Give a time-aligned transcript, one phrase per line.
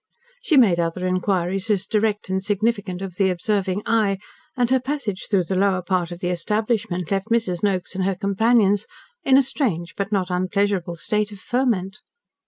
[0.41, 4.17] She made other inquiries as direct and significant of the observing eye,
[4.57, 7.61] and her passage through the lower part of the establishment left Mrs.
[7.61, 8.87] Noakes and her companions
[9.23, 11.99] in a strange but not unpleasurable state of ferment.